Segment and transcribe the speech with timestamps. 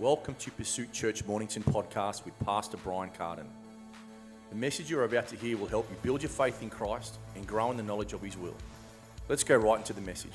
[0.00, 3.46] Welcome to Pursuit Church Mornington podcast with Pastor Brian Carden.
[4.48, 7.46] The message you're about to hear will help you build your faith in Christ and
[7.46, 8.54] grow in the knowledge of His will.
[9.28, 10.32] Let's go right into the message.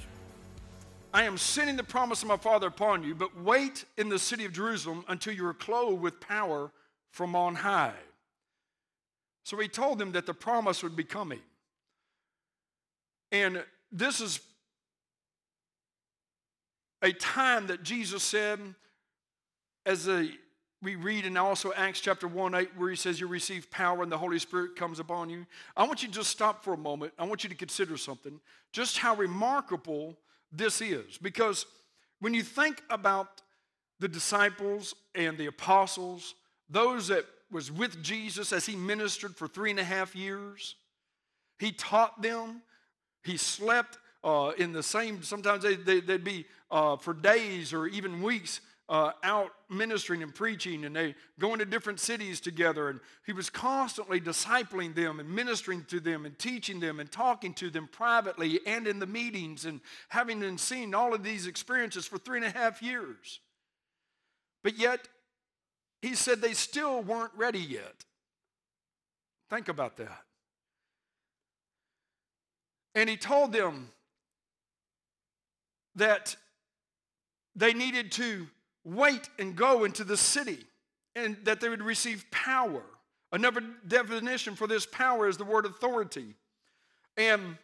[1.16, 4.46] I am sending the promise of my Father upon you, but wait in the city
[4.46, 6.70] of Jerusalem until you are clothed with power
[7.09, 7.95] from on high.
[9.45, 11.41] So he told them that the promise would be coming.
[13.32, 14.39] And this is
[17.02, 18.59] a time that Jesus said,
[19.85, 20.30] as a,
[20.81, 24.12] we read in also Acts chapter 1 8, where he says, You receive power and
[24.12, 25.45] the Holy Spirit comes upon you.
[25.76, 27.13] I want you to just stop for a moment.
[27.17, 28.40] I want you to consider something,
[28.71, 30.17] just how remarkable
[30.52, 31.17] this is.
[31.17, 31.66] Because
[32.20, 33.41] when you think about
[33.99, 36.35] the disciples and the apostles,
[36.70, 40.76] those that was with Jesus as he ministered for three and a half years,
[41.59, 42.62] he taught them,
[43.23, 47.85] he slept uh, in the same, sometimes they, they, would be uh, for days or
[47.88, 52.90] even weeks uh, out ministering and preaching, and they go into different cities together.
[52.90, 57.54] And he was constantly discipling them and ministering to them and teaching them and talking
[57.55, 62.05] to them privately and in the meetings and having and seen all of these experiences
[62.05, 63.40] for three and a half years.
[64.63, 65.07] But yet,
[66.01, 68.06] he said they still weren't ready yet.
[69.50, 70.22] Think about that.
[72.94, 73.90] And he told them
[75.95, 76.35] that
[77.56, 78.47] they needed to
[78.86, 80.59] wait and go into the city
[81.16, 82.84] and that they would receive power.
[83.31, 86.36] Another definition for this power is the word authority.
[87.18, 87.58] And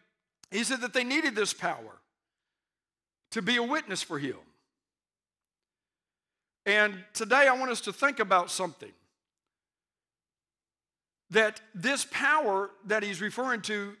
[0.50, 2.00] he said that they needed this power
[3.30, 4.36] to be a witness for him.
[6.66, 8.92] And today I want us to think about something.
[11.30, 13.94] That this power that he's referring to,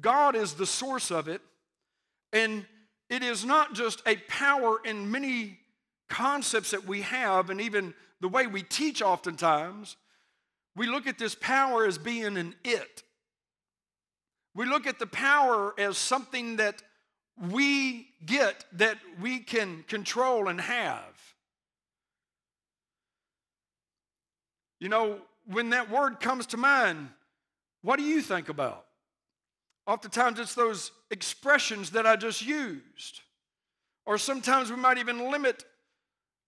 [0.00, 1.40] God is the source of it.
[2.32, 2.64] And
[3.10, 5.58] it is not just a power in many
[6.08, 9.96] concepts that we have, and even the way we teach oftentimes.
[10.76, 13.02] We look at this power as being an it.
[14.54, 16.82] We look at the power as something that
[17.50, 21.34] we get that we can control and have.
[24.78, 27.08] You know, when that word comes to mind,
[27.82, 28.86] what do you think about?
[29.86, 33.20] Oftentimes it's those expressions that I just used.
[34.06, 35.64] Or sometimes we might even limit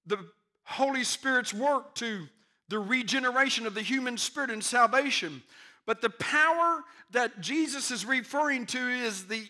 [0.07, 0.19] the
[0.65, 2.27] Holy Spirit's work to
[2.69, 5.43] the regeneration of the human spirit and salvation.
[5.87, 9.47] But the power that Jesus is referring to is the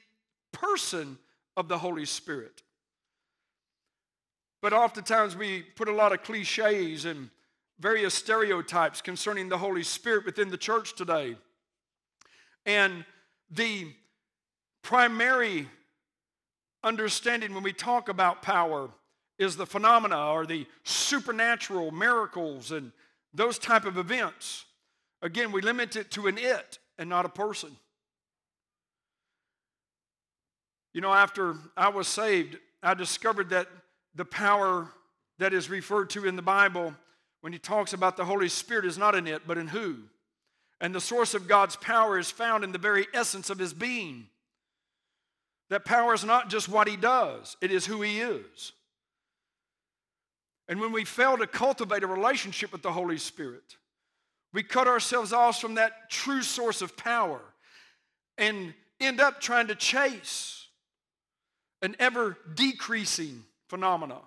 [0.52, 1.18] person
[1.56, 2.62] of the Holy Spirit.
[4.60, 7.30] But oftentimes we put a lot of cliches and
[7.78, 11.36] various stereotypes concerning the Holy Spirit within the church today.
[12.66, 13.04] And
[13.50, 13.92] the
[14.82, 15.68] primary
[16.82, 18.90] understanding when we talk about power
[19.38, 22.92] is the phenomena or the supernatural miracles and
[23.32, 24.64] those type of events.
[25.22, 27.76] Again, we limit it to an it and not a person.
[30.92, 33.66] You know, after I was saved, I discovered that
[34.14, 34.88] the power
[35.38, 36.94] that is referred to in the Bible
[37.40, 39.96] when he talks about the Holy Spirit is not in it, but in who?
[40.80, 44.28] And the source of God's power is found in the very essence of his being.
[45.70, 48.72] That power is not just what he does, it is who he is.
[50.68, 53.76] And when we fail to cultivate a relationship with the Holy Spirit,
[54.52, 57.40] we cut ourselves off from that true source of power
[58.38, 60.66] and end up trying to chase
[61.82, 64.18] an ever decreasing phenomena.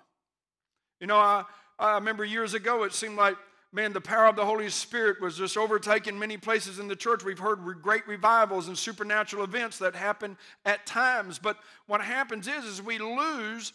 [1.00, 1.44] You know, I,
[1.78, 3.36] I remember years ago, it seemed like,
[3.72, 7.24] man, the power of the Holy Spirit was just overtaking many places in the church.
[7.24, 11.38] We've heard great revivals and supernatural events that happen at times.
[11.38, 11.56] But
[11.86, 13.72] what happens is, is we lose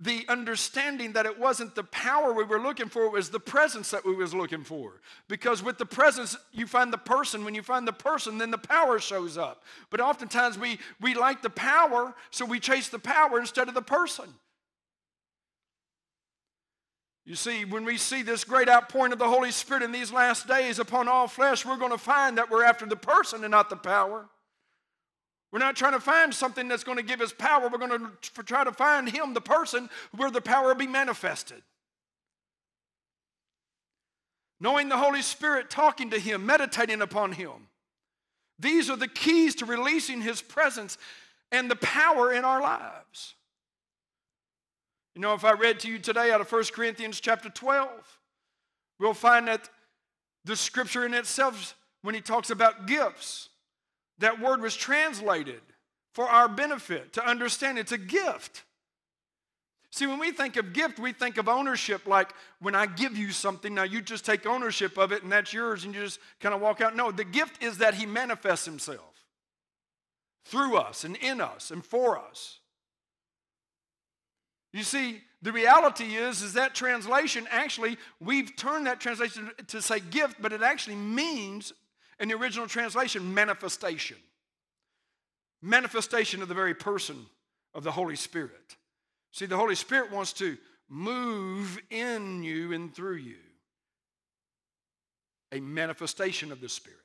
[0.00, 3.90] the understanding that it wasn't the power we were looking for, it was the presence
[3.92, 5.00] that we was looking for.
[5.28, 7.44] Because with the presence, you find the person.
[7.44, 9.62] When you find the person, then the power shows up.
[9.90, 13.82] But oftentimes we, we like the power, so we chase the power instead of the
[13.82, 14.26] person.
[17.24, 20.46] You see, when we see this great outpouring of the Holy Spirit in these last
[20.46, 23.70] days upon all flesh, we're going to find that we're after the person and not
[23.70, 24.26] the power.
[25.54, 27.68] We're not trying to find something that's going to give us power.
[27.68, 31.62] We're going to try to find Him, the person, where the power will be manifested.
[34.60, 37.68] Knowing the Holy Spirit, talking to Him, meditating upon Him.
[38.58, 40.98] These are the keys to releasing His presence
[41.52, 43.34] and the power in our lives.
[45.14, 47.88] You know, if I read to you today out of 1 Corinthians chapter 12,
[48.98, 49.70] we'll find that
[50.44, 53.50] the scripture in itself, when he talks about gifts,
[54.18, 55.60] that word was translated
[56.12, 58.62] for our benefit to understand it's a gift.
[59.90, 63.30] See, when we think of gift, we think of ownership like when I give you
[63.30, 66.54] something, now you just take ownership of it and that's yours and you just kind
[66.54, 66.96] of walk out.
[66.96, 69.14] No, the gift is that He manifests Himself
[70.44, 72.58] through us and in us and for us.
[74.72, 80.00] You see, the reality is, is that translation actually, we've turned that translation to say
[80.00, 81.72] gift, but it actually means,
[82.20, 84.16] in the original translation, manifestation.
[85.62, 87.26] Manifestation of the very person
[87.74, 88.76] of the Holy Spirit.
[89.32, 90.56] See, the Holy Spirit wants to
[90.88, 93.36] move in you and through you.
[95.52, 96.98] A manifestation of the Spirit.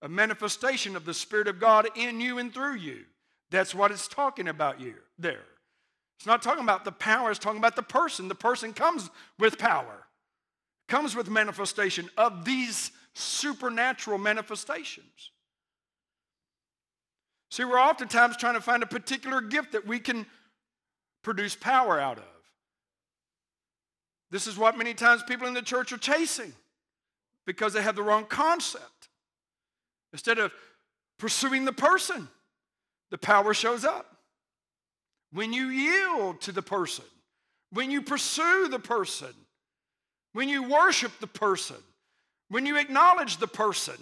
[0.00, 3.04] A manifestation of the Spirit of God in you and through you.
[3.50, 5.44] That's what it's talking about here, there.
[6.18, 8.28] It's not talking about the power, it's talking about the person.
[8.28, 10.06] The person comes with power,
[10.88, 15.30] comes with manifestation of these supernatural manifestations.
[17.50, 20.26] See, we're oftentimes trying to find a particular gift that we can
[21.22, 22.24] produce power out of.
[24.30, 26.54] This is what many times people in the church are chasing
[27.44, 29.08] because they have the wrong concept.
[30.12, 30.52] Instead of
[31.18, 32.28] pursuing the person,
[33.10, 34.16] the power shows up.
[35.32, 37.04] When you yield to the person,
[37.70, 39.34] when you pursue the person,
[40.32, 41.76] when you worship the person,
[42.52, 43.96] when you acknowledge the person,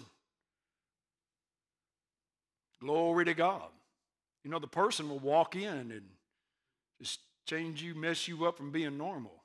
[2.81, 3.69] glory to God.
[4.43, 6.02] You know, the person will walk in and
[7.00, 9.44] just change you, mess you up from being normal.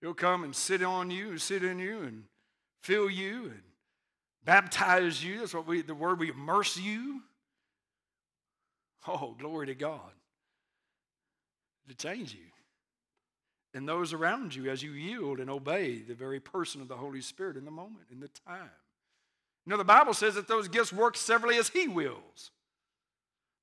[0.00, 2.22] He'll come and sit on you and sit in you and
[2.80, 3.62] fill you and
[4.44, 5.40] baptize you.
[5.40, 7.22] That's what we, the word we immerse you.
[9.08, 10.12] Oh, glory to God.
[11.88, 12.47] To change you.
[13.74, 17.20] And those around you as you yield and obey the very person of the Holy
[17.20, 18.70] Spirit in the moment, in the time.
[19.66, 22.50] You know, the Bible says that those gifts work severally as He wills.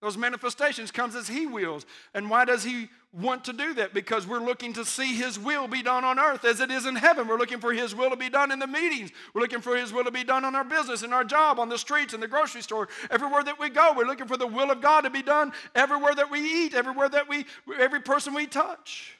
[0.05, 1.83] Those manifestations comes as he wills.
[2.13, 3.91] And why does he want to do that?
[3.91, 6.95] Because we're looking to see his will be done on earth as it is in
[6.95, 7.27] heaven.
[7.27, 9.11] We're looking for his will to be done in the meetings.
[9.33, 11.69] We're looking for his will to be done on our business, in our job, on
[11.69, 13.93] the streets, in the grocery store, everywhere that we go.
[13.97, 17.09] We're looking for the will of God to be done everywhere that we eat, everywhere
[17.09, 17.45] that we
[17.79, 19.17] every person we touch.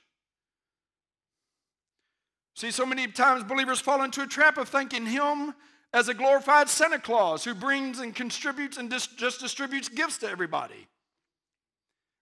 [2.55, 5.53] See, so many times believers fall into a trap of thinking him
[5.93, 10.29] as a glorified Santa Claus who brings and contributes and dis- just distributes gifts to
[10.29, 10.87] everybody.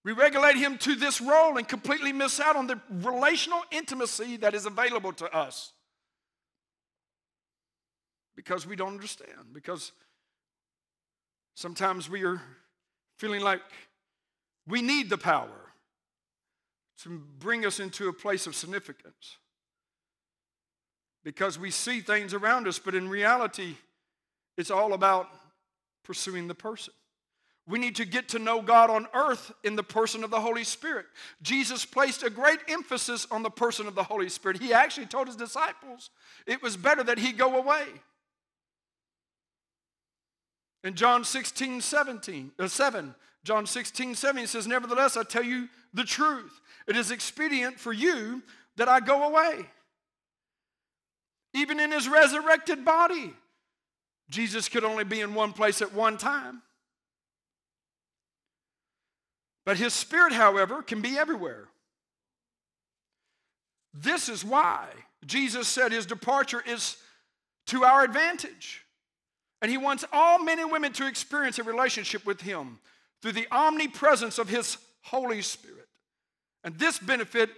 [0.03, 4.55] We regulate him to this role and completely miss out on the relational intimacy that
[4.55, 5.71] is available to us
[8.35, 9.53] because we don't understand.
[9.53, 9.91] Because
[11.53, 12.41] sometimes we are
[13.17, 13.61] feeling like
[14.67, 15.73] we need the power
[17.03, 19.37] to bring us into a place of significance
[21.23, 23.75] because we see things around us, but in reality,
[24.57, 25.29] it's all about
[26.03, 26.93] pursuing the person.
[27.65, 30.65] We need to get to know God on earth in the person of the Holy
[30.65, 31.05] Spirit.
[31.41, 34.61] Jesus placed a great emphasis on the person of the Holy Spirit.
[34.61, 36.09] He actually told his disciples
[36.45, 37.85] it was better that he go away.
[40.83, 43.15] In John 16, 17, uh, 7,
[43.45, 46.59] John 16, 7, he says, Nevertheless, I tell you the truth.
[46.85, 48.43] It is expedient for you
[48.75, 49.67] that I go away
[51.53, 53.33] even in his resurrected body.
[54.29, 56.61] Jesus could only be in one place at one time.
[59.65, 61.67] But his spirit, however, can be everywhere.
[63.93, 64.87] This is why
[65.25, 66.97] Jesus said his departure is
[67.67, 68.83] to our advantage.
[69.61, 72.79] And he wants all men and women to experience a relationship with him
[73.21, 75.87] through the omnipresence of his Holy Spirit.
[76.65, 77.49] And this benefit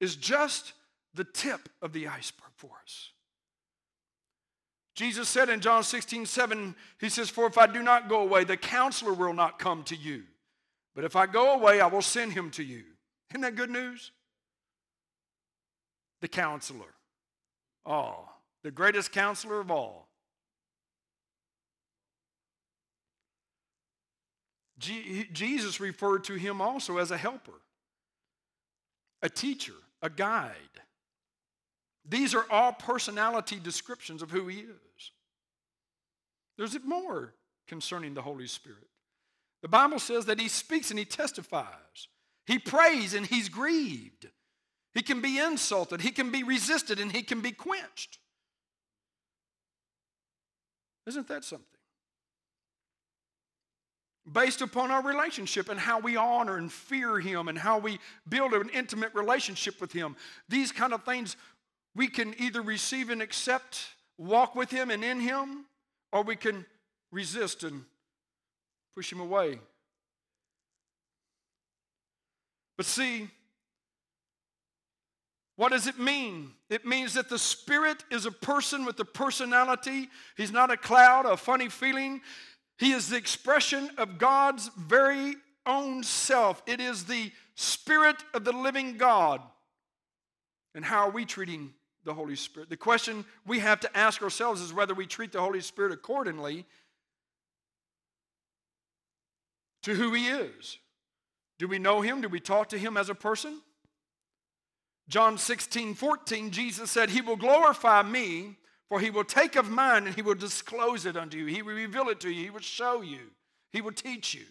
[0.00, 0.74] is just
[1.14, 3.10] the tip of the iceberg for us.
[4.94, 8.44] Jesus said in John 16, 7, He says, For if I do not go away,
[8.44, 10.22] the counselor will not come to you.
[10.94, 12.84] But if I go away, I will send him to you.
[13.30, 14.12] Isn't that good news?
[16.20, 16.94] The counselor.
[17.84, 18.28] Oh,
[18.62, 20.08] the greatest counselor of all.
[24.78, 27.60] Jesus referred to him also as a helper,
[29.22, 29.72] a teacher,
[30.02, 30.52] a guide.
[32.06, 35.10] These are all personality descriptions of who he is.
[36.58, 37.34] There's more
[37.66, 38.88] concerning the Holy Spirit.
[39.62, 42.08] The Bible says that he speaks and he testifies.
[42.46, 44.28] He prays and he's grieved.
[44.92, 48.18] He can be insulted, he can be resisted, and he can be quenched.
[51.06, 51.66] Isn't that something?
[54.30, 58.54] Based upon our relationship and how we honor and fear him and how we build
[58.54, 60.16] an intimate relationship with him,
[60.48, 61.36] these kind of things
[61.94, 63.86] we can either receive and accept,
[64.18, 65.66] walk with Him and in Him,
[66.12, 66.66] or we can
[67.12, 67.84] resist and
[68.94, 69.60] push Him away.
[72.76, 73.28] But see,
[75.56, 76.50] what does it mean?
[76.68, 80.08] It means that the Spirit is a person with a personality.
[80.36, 82.20] He's not a cloud, a funny feeling.
[82.78, 86.60] He is the expression of God's very own self.
[86.66, 89.40] It is the Spirit of the living God.
[90.74, 91.72] And how are we treating
[92.04, 92.70] the Holy Spirit?
[92.70, 96.66] The question we have to ask ourselves is whether we treat the Holy Spirit accordingly
[99.82, 100.78] to who He is.
[101.58, 102.20] Do we know Him?
[102.20, 103.60] Do we talk to Him as a person?
[105.08, 108.56] John 16, 14, Jesus said, He will glorify me,
[108.88, 111.46] for He will take of mine and He will disclose it unto you.
[111.46, 112.44] He will reveal it to you.
[112.44, 113.30] He will show you.
[113.72, 114.44] He will teach you.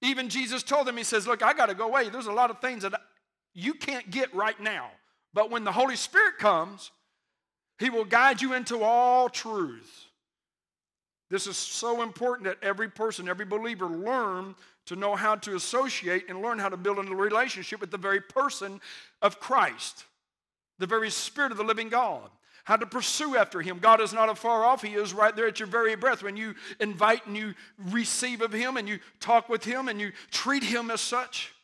[0.00, 2.08] Even Jesus told them, He says, Look, I got to go away.
[2.08, 2.98] There's a lot of things that
[3.52, 4.90] you can't get right now.
[5.34, 6.90] But when the Holy Spirit comes,
[7.78, 10.06] He will guide you into all truth.
[11.30, 14.54] This is so important that every person, every believer learn
[14.86, 18.20] to know how to associate and learn how to build a relationship with the very
[18.20, 18.80] person
[19.20, 20.04] of Christ,
[20.78, 22.30] the very Spirit of the living God.
[22.64, 23.78] How to pursue after Him.
[23.78, 26.22] God is not afar off, He is right there at your very breath.
[26.22, 27.54] When you invite and you
[27.90, 31.54] receive of Him and you talk with Him and you treat Him as such,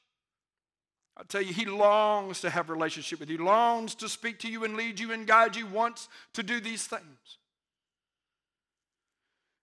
[1.16, 4.64] I tell you, He longs to have relationship with you, longs to speak to you
[4.64, 7.38] and lead you and guide you, wants to do these things.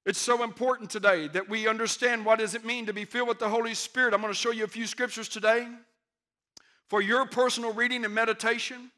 [0.06, 3.40] It's so important today that we understand what does it mean to be filled with
[3.40, 4.14] the Holy Spirit.
[4.14, 5.68] I'm going to show you a few scriptures today
[6.88, 8.90] for your personal reading and meditation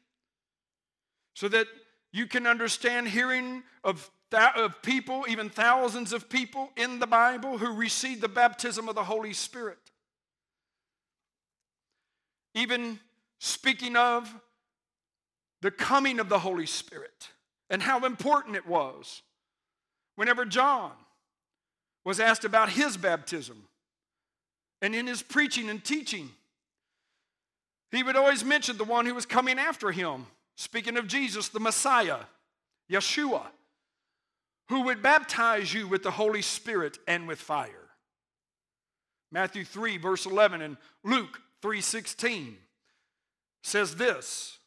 [1.34, 1.66] so that
[2.12, 7.58] you can understand hearing of, th- of people, even thousands of people in the Bible
[7.58, 9.78] who received the baptism of the Holy Spirit.
[12.54, 13.00] Even
[13.38, 14.32] speaking of
[15.60, 17.30] the coming of the Holy Spirit
[17.70, 19.22] and how important it was
[20.16, 20.92] Whenever John
[22.04, 23.64] was asked about his baptism,
[24.82, 26.30] and in his preaching and teaching,
[27.90, 31.60] he would always mention the one who was coming after him, speaking of Jesus, the
[31.60, 32.18] Messiah,
[32.90, 33.42] Yeshua,
[34.68, 37.70] who would baptize you with the Holy Spirit and with fire.
[39.32, 42.56] Matthew 3, verse 11, and Luke 3:16
[43.62, 44.58] says this.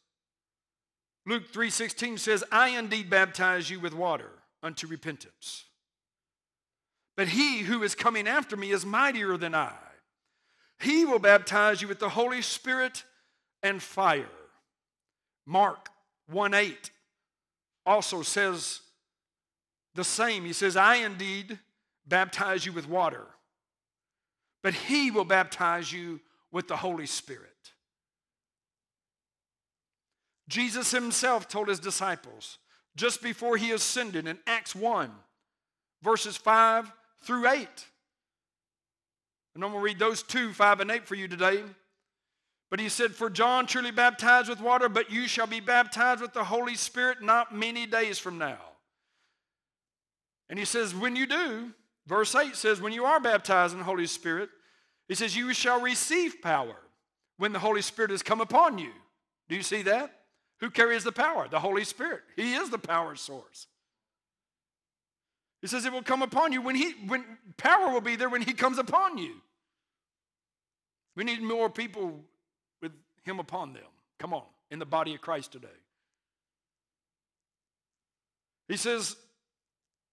[1.24, 4.30] Luke 3:16 says, I indeed baptize you with water
[4.64, 5.66] unto repentance.
[7.16, 9.76] But he who is coming after me is mightier than I.
[10.80, 13.04] He will baptize you with the Holy Spirit
[13.62, 14.26] and fire.
[15.46, 15.90] Mark
[16.28, 16.90] 1 8
[17.86, 18.80] also says
[19.94, 20.44] the same.
[20.44, 21.60] He says, I indeed
[22.06, 23.26] baptize you with water,
[24.62, 26.20] but he will baptize you
[26.52, 27.72] with the Holy Spirit.
[30.48, 32.58] Jesus himself told his disciples,
[32.96, 35.10] just before he ascended in Acts 1,
[36.02, 36.90] verses 5
[37.22, 37.68] through 8.
[39.54, 41.62] And I'm going to read those two, 5 and 8 for you today.
[42.70, 46.32] But he said, For John truly baptized with water, but you shall be baptized with
[46.32, 48.58] the Holy Spirit not many days from now.
[50.50, 51.72] And he says, When you do,
[52.06, 54.50] verse 8 says, When you are baptized in the Holy Spirit,
[55.08, 56.76] he says, You shall receive power
[57.38, 58.90] when the Holy Spirit has come upon you.
[59.48, 60.14] Do you see that?
[60.60, 61.48] Who carries the power?
[61.48, 62.20] The Holy Spirit.
[62.36, 63.66] He is the power source.
[65.62, 67.24] He says it will come upon you when he when
[67.56, 69.34] power will be there when he comes upon you.
[71.16, 72.20] We need more people
[72.80, 72.92] with
[73.24, 73.82] him upon them.
[74.20, 75.66] Come on, in the body of Christ today.
[78.68, 79.16] He says,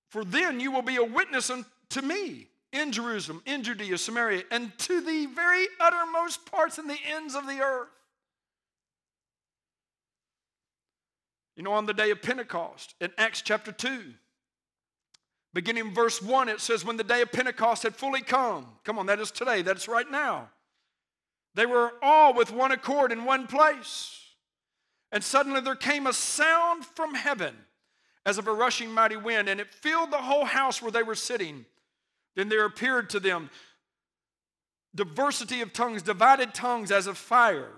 [0.10, 4.78] For then you will be a witness unto me in Jerusalem, in Judea, Samaria, and
[4.80, 7.88] to the very uttermost parts and the ends of the earth.
[11.56, 14.02] You know, on the day of Pentecost, in Acts chapter 2,
[15.54, 19.06] beginning verse 1, it says, When the day of Pentecost had fully come, come on,
[19.06, 20.50] that is today, that's right now.
[21.54, 24.22] They were all with one accord in one place.
[25.14, 27.56] And suddenly there came a sound from heaven
[28.26, 31.16] as of a rushing mighty wind, and it filled the whole house where they were
[31.16, 31.66] sitting.
[32.36, 33.50] Then there appeared to them
[34.94, 37.72] diversity of tongues, divided tongues as of fire.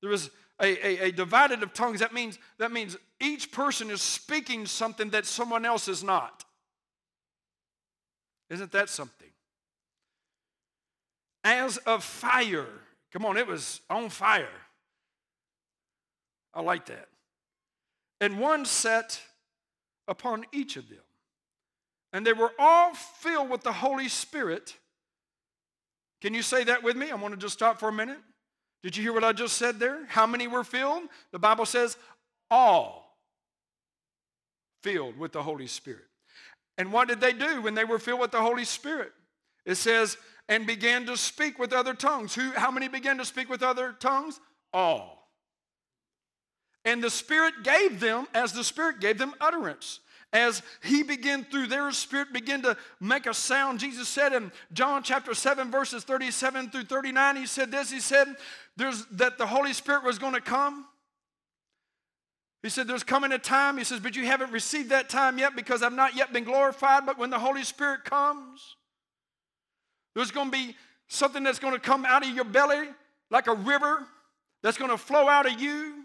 [0.00, 4.02] There was a, a, a divided of tongues, that means, that means each person is
[4.02, 6.44] speaking something that someone else is not.
[8.48, 9.28] Isn't that something?
[11.44, 12.68] As of fire.
[13.12, 14.48] Come on, it was on fire.
[16.52, 17.08] I like that.
[18.20, 19.20] And one sat
[20.08, 20.98] upon each of them.
[22.12, 24.76] And they were all filled with the Holy Spirit.
[26.20, 27.10] Can you say that with me?
[27.10, 28.18] I want to just stop for a minute.
[28.82, 30.06] Did you hear what I just said there?
[30.06, 31.04] How many were filled?
[31.32, 31.96] The Bible says
[32.50, 33.16] all
[34.82, 36.04] filled with the Holy Spirit.
[36.78, 39.12] And what did they do when they were filled with the Holy Spirit?
[39.66, 40.16] It says,
[40.48, 42.34] and began to speak with other tongues.
[42.34, 44.40] Who, how many began to speak with other tongues?
[44.72, 45.28] All.
[46.84, 50.00] And the Spirit gave them, as the Spirit gave them utterance.
[50.32, 53.80] As he began through their spirit begin to make a sound.
[53.80, 58.36] Jesus said in John chapter 7, verses 37 through 39, he said this, he said,
[58.76, 60.86] There's that the Holy Spirit was going to come.
[62.62, 65.56] He said, There's coming a time, he says, but you haven't received that time yet
[65.56, 67.06] because I've not yet been glorified.
[67.06, 68.76] But when the Holy Spirit comes,
[70.14, 70.76] there's going to be
[71.08, 72.88] something that's going to come out of your belly
[73.30, 74.06] like a river
[74.62, 76.04] that's going to flow out of you.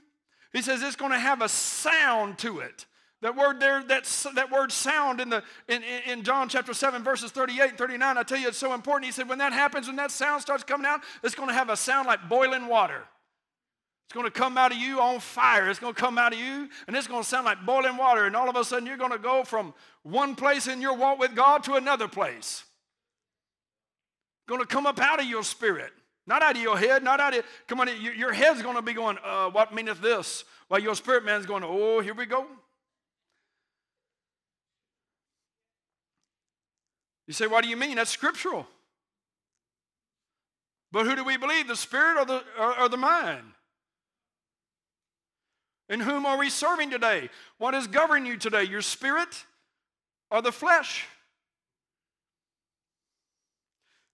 [0.54, 2.86] He says it's going to have a sound to it.
[3.26, 4.04] That word there, that,
[4.36, 8.22] that word sound in, the, in, in John chapter 7, verses 38 and 39, I
[8.22, 9.06] tell you it's so important.
[9.06, 11.72] He said, when that happens, when that sound starts coming out, it's going to have
[11.72, 13.02] a sound like boiling water.
[14.06, 15.72] It's going to come out of you on fire.
[15.72, 18.26] It's going to come out of you, and it's going to sound like boiling water.
[18.26, 21.18] And all of a sudden, you're going to go from one place in your walk
[21.18, 22.64] with God to another place.
[24.48, 25.94] Going to come up out of your spirit.
[26.28, 28.94] Not out of your head, not out of, come on, your head's going to be
[28.94, 30.44] going, uh, what meaneth this?
[30.68, 32.46] While your spirit man's going, oh, here we go.
[37.28, 37.96] You say, what do you mean?
[37.96, 38.68] That's scriptural.
[40.92, 43.44] But who do we believe, the spirit or the, or, or the mind?
[45.90, 47.30] In whom are we serving today?
[47.58, 49.46] What is governing you today, your spirit
[50.32, 51.06] or the flesh?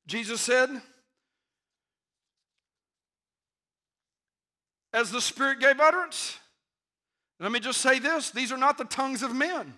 [0.08, 0.70] Jesus said,
[4.94, 6.38] as the Spirit gave utterance.
[7.39, 9.74] Let me just say this these are not the tongues of men.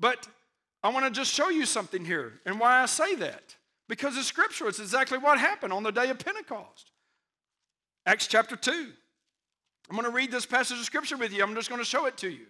[0.00, 0.26] But
[0.82, 3.56] I want to just show you something here and why I say that.
[3.88, 6.90] Because it's scripture, it's exactly what happened on the day of Pentecost.
[8.06, 8.88] Acts chapter 2.
[9.90, 11.42] I'm going to read this passage of scripture with you.
[11.42, 12.46] I'm just going to show it to you.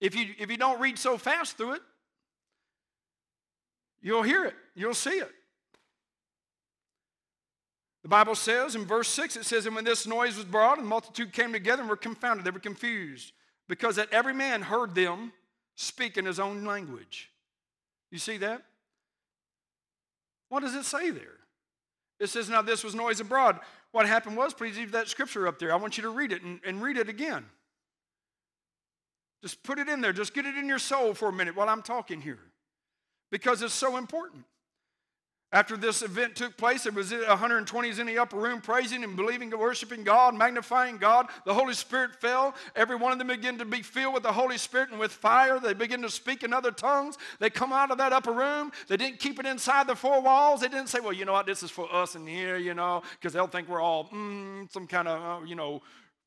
[0.00, 1.82] If you, if you don't read so fast through it,
[4.00, 5.30] you'll hear it, you'll see it.
[8.02, 10.86] The Bible says in verse 6, it says, And when this noise was brought, and
[10.86, 13.32] the multitude came together and were confounded, they were confused,
[13.66, 15.32] because that every man heard them
[15.74, 17.30] speak in his own language.
[18.10, 18.62] You see that?
[20.48, 21.38] What does it say there?
[22.20, 23.58] It says, Now this was noise abroad.
[23.92, 25.72] What happened was, please leave that scripture up there.
[25.72, 27.44] I want you to read it and, and read it again.
[29.42, 30.12] Just put it in there.
[30.12, 32.38] Just get it in your soul for a minute while I'm talking here.
[33.30, 34.44] Because it's so important.
[35.54, 39.52] After this event took place, there was 120s in the upper room praising and believing
[39.52, 41.28] and worshiping God, magnifying God.
[41.44, 42.56] The Holy Spirit fell.
[42.74, 45.60] Every one of them began to be filled with the Holy Spirit and with fire.
[45.60, 47.18] They began to speak in other tongues.
[47.38, 48.72] They come out of that upper room.
[48.88, 50.62] They didn't keep it inside the four walls.
[50.62, 53.04] They didn't say, well, you know what, this is for us in here, you know,
[53.12, 55.82] because they'll think we're all mm, some kind of, uh, you know,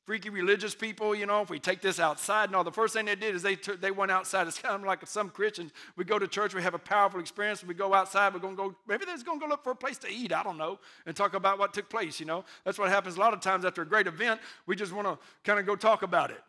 [0.08, 2.50] freaky religious people, you know, if we take this outside.
[2.50, 4.46] No, the first thing they did is they, they went outside.
[4.46, 5.70] It's kind of like some Christians.
[5.96, 8.62] We go to church, we have a powerful experience, we go outside, we're going to
[8.62, 10.78] go, maybe they're going to go look for a place to eat, I don't know,
[11.04, 12.46] and talk about what took place, you know.
[12.64, 14.40] That's what happens a lot of times after a great event.
[14.64, 16.40] We just want to kind of go talk about it.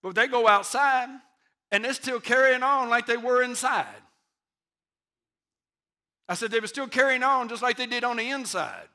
[0.00, 1.08] But they go outside,
[1.72, 3.86] and they're still carrying on like they were inside.
[6.28, 8.86] I said they were still carrying on just like they did on the inside.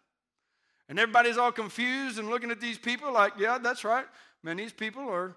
[0.90, 4.06] And everybody's all confused and looking at these people like, yeah, that's right.
[4.44, 5.36] Man, these people are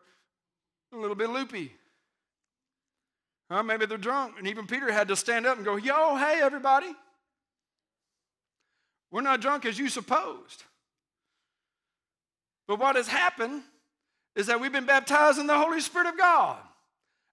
[0.92, 1.72] a little bit loopy.
[3.50, 3.62] Huh?
[3.62, 4.34] Maybe they're drunk.
[4.38, 6.94] And even Peter had to stand up and go, yo, hey, everybody.
[9.12, 10.64] We're not drunk as you supposed.
[12.66, 13.62] But what has happened
[14.34, 16.58] is that we've been baptized in the Holy Spirit of God.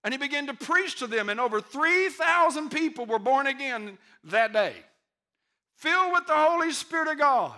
[0.04, 4.52] And he began to preach to them, and over 3,000 people were born again that
[4.54, 4.73] day,
[5.78, 7.54] filled with the Holy Spirit of God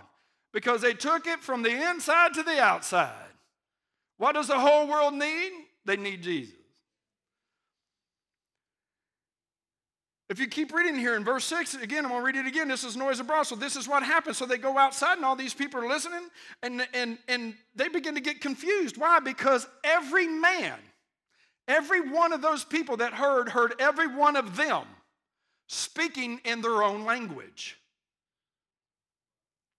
[0.55, 3.11] because they took it from the inside to the outside.
[4.17, 5.51] What does the whole world need?
[5.83, 6.55] They need Jesus.
[10.29, 12.69] If you keep reading here in verse 6, again, I'm going to read it again.
[12.69, 13.43] This is noise abroad.
[13.43, 14.37] So this is what happens.
[14.37, 16.29] So they go outside, and all these people are listening,
[16.63, 18.95] and, and, and they begin to get confused.
[18.95, 19.19] Why?
[19.19, 20.79] Because every man,
[21.67, 24.85] every one of those people that heard, heard every one of them
[25.67, 27.77] speaking in their own language.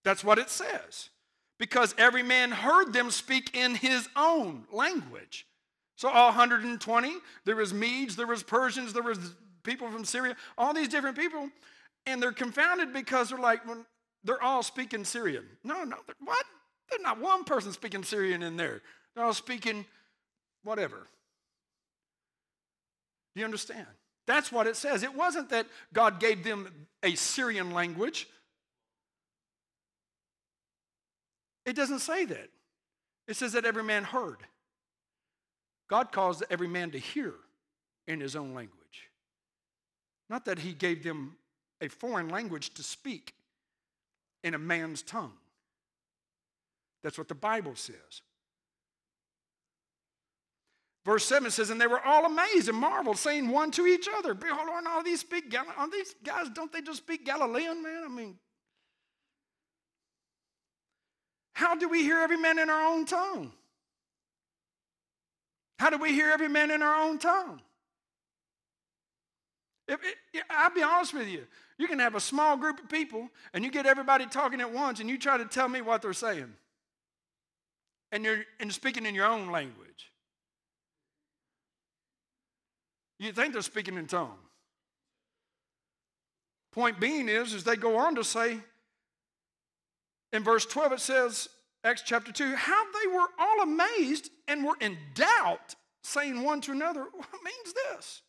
[0.06, 1.10] That's what it says.
[1.58, 5.48] Because every man heard them speak in his own language.
[5.96, 7.12] So all 120,
[7.44, 9.18] there was Medes, there was Persians, there was
[9.64, 11.50] people from Syria, all these different people,
[12.06, 13.84] and they're confounded because they're like, well,
[14.22, 15.44] they're all speaking Syrian.
[15.64, 16.44] No, no, what?
[16.88, 18.82] There's not one person speaking Syrian in there.
[19.14, 19.86] They're all speaking
[20.62, 21.08] whatever.
[23.34, 23.86] Do you understand?
[24.28, 25.02] That's what it says.
[25.02, 28.28] It wasn't that God gave them a Syrian language.
[31.66, 32.48] It doesn't say that.
[33.28, 34.38] It says that every man heard.
[35.88, 37.34] God caused every man to hear
[38.06, 39.10] in his own language.
[40.30, 41.36] Not that he gave them
[41.80, 43.34] a foreign language to speak.
[44.44, 45.32] in a man's tongue.
[47.02, 48.22] That's what the Bible says.
[51.04, 54.34] Verse 7 says, And they were all amazed and marveled, saying one to each other,
[54.34, 58.02] Behold, aren't all these speak Gal- aren't these guys, don't they just speak Galilean, man?
[58.04, 58.38] I mean,
[61.56, 63.50] how do we hear every man in our own tongue?
[65.78, 67.62] How do we hear every man in our own tongue?
[69.88, 71.46] If, it, I'll be honest with you.
[71.78, 75.00] You can have a small group of people and you get everybody talking at once
[75.00, 76.52] and you try to tell me what they're saying.
[78.12, 80.12] And you're and speaking in your own language.
[83.18, 84.36] You think they're speaking in tongues.
[86.72, 88.58] Point being is, is they go on to say,
[90.32, 91.48] in verse 12 it says,
[91.84, 96.72] Acts chapter 2, how they were all amazed and were in doubt, saying one to
[96.72, 98.22] another, What means this?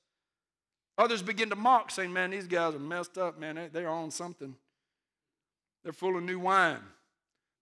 [0.98, 3.70] Others begin to mock, saying, Man, these guys are messed up, man.
[3.72, 4.56] They're on something.
[5.84, 6.80] They're full of new wine.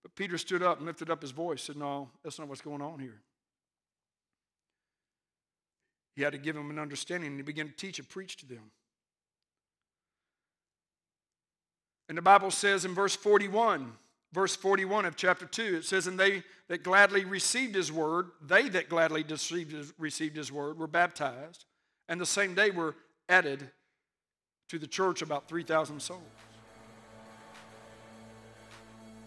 [0.03, 2.81] But Peter stood up and lifted up his voice, said, No, that's not what's going
[2.81, 3.21] on here.
[6.15, 8.45] He had to give them an understanding, and he began to teach and preach to
[8.45, 8.71] them.
[12.07, 13.91] And the Bible says in verse 41,
[14.35, 18.67] verse 41 of chapter 2, it says, And they that gladly received his word, they
[18.69, 19.23] that gladly
[19.97, 21.63] received his word were baptized,
[22.09, 22.95] and the same day were
[23.29, 23.69] added
[24.69, 26.21] to the church about 3,000 souls.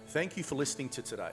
[0.08, 1.32] Thank you for listening to today.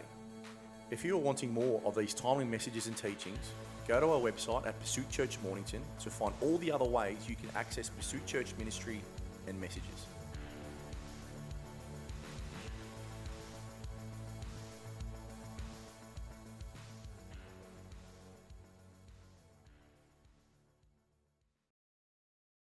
[0.89, 3.51] If you are wanting more of these timely messages and teachings,
[3.88, 7.35] go to our website at Pursuit Church Mornington to find all the other ways you
[7.35, 9.01] can access Pursuit Church ministry
[9.47, 10.05] and messages.